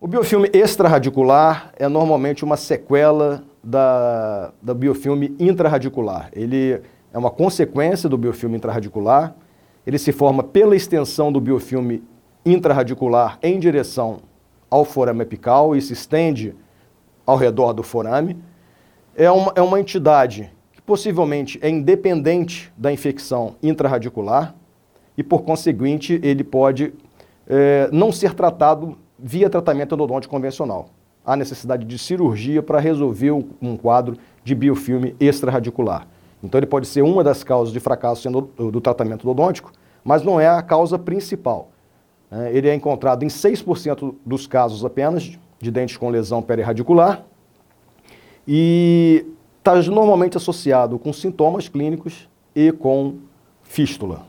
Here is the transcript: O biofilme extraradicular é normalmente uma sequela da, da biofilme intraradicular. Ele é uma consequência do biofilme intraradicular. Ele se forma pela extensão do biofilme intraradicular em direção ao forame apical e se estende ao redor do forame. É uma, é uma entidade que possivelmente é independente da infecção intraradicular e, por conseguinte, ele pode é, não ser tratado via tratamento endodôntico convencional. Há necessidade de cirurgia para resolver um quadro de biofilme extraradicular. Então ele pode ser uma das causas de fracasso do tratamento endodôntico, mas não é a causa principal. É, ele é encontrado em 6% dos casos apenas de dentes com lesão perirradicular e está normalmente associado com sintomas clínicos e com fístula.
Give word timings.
O 0.00 0.06
biofilme 0.06 0.48
extraradicular 0.52 1.72
é 1.76 1.88
normalmente 1.88 2.44
uma 2.44 2.56
sequela 2.56 3.42
da, 3.64 4.52
da 4.62 4.72
biofilme 4.72 5.34
intraradicular. 5.40 6.30
Ele 6.32 6.80
é 7.12 7.18
uma 7.18 7.32
consequência 7.32 8.08
do 8.08 8.16
biofilme 8.16 8.56
intraradicular. 8.56 9.34
Ele 9.84 9.98
se 9.98 10.12
forma 10.12 10.44
pela 10.44 10.76
extensão 10.76 11.32
do 11.32 11.40
biofilme 11.40 12.04
intraradicular 12.46 13.40
em 13.42 13.58
direção 13.58 14.20
ao 14.70 14.84
forame 14.84 15.22
apical 15.22 15.74
e 15.74 15.82
se 15.82 15.94
estende 15.94 16.54
ao 17.26 17.36
redor 17.36 17.72
do 17.72 17.82
forame. 17.82 18.38
É 19.16 19.28
uma, 19.28 19.52
é 19.56 19.60
uma 19.60 19.80
entidade 19.80 20.48
que 20.70 20.80
possivelmente 20.80 21.58
é 21.60 21.68
independente 21.68 22.72
da 22.78 22.92
infecção 22.92 23.56
intraradicular 23.60 24.54
e, 25.16 25.24
por 25.24 25.42
conseguinte, 25.42 26.20
ele 26.22 26.44
pode 26.44 26.94
é, 27.48 27.88
não 27.90 28.12
ser 28.12 28.32
tratado 28.34 28.96
via 29.18 29.50
tratamento 29.50 29.94
endodôntico 29.94 30.34
convencional. 30.34 30.90
Há 31.24 31.36
necessidade 31.36 31.84
de 31.84 31.98
cirurgia 31.98 32.62
para 32.62 32.78
resolver 32.78 33.32
um 33.32 33.76
quadro 33.76 34.16
de 34.44 34.54
biofilme 34.54 35.14
extraradicular. 35.20 36.06
Então 36.42 36.58
ele 36.58 36.66
pode 36.66 36.86
ser 36.86 37.02
uma 37.02 37.24
das 37.24 37.42
causas 37.42 37.72
de 37.72 37.80
fracasso 37.80 38.30
do 38.30 38.80
tratamento 38.80 39.22
endodôntico, 39.22 39.72
mas 40.04 40.22
não 40.22 40.40
é 40.40 40.48
a 40.48 40.62
causa 40.62 40.98
principal. 40.98 41.70
É, 42.30 42.56
ele 42.56 42.68
é 42.68 42.74
encontrado 42.74 43.24
em 43.24 43.28
6% 43.28 44.14
dos 44.24 44.46
casos 44.46 44.84
apenas 44.84 45.38
de 45.58 45.70
dentes 45.70 45.96
com 45.96 46.08
lesão 46.10 46.42
perirradicular 46.42 47.24
e 48.46 49.26
está 49.58 49.74
normalmente 49.90 50.36
associado 50.36 50.98
com 50.98 51.12
sintomas 51.12 51.68
clínicos 51.68 52.28
e 52.54 52.70
com 52.70 53.16
fístula. 53.62 54.26